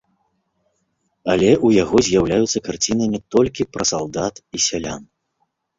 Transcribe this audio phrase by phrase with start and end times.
[1.33, 5.01] Але ў яго з'яўляюцца карціны не толькі пра салдат і сялян.